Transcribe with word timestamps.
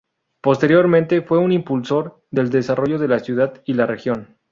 Posteriormente 0.41 1.21
fue 1.21 1.37
un 1.37 1.51
impulsor 1.51 2.23
del 2.31 2.49
desarrollo 2.49 2.97
de 2.97 3.07
la 3.07 3.19
ciudad 3.19 3.61
y 3.65 3.75
la 3.75 3.85
región. 3.85 4.35